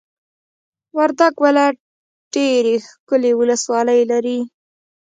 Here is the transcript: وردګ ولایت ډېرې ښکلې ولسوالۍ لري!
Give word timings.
وردګ 0.97 1.33
ولایت 1.45 1.77
ډېرې 2.33 2.75
ښکلې 2.87 3.31
ولسوالۍ 3.39 4.01
لري! 4.11 4.39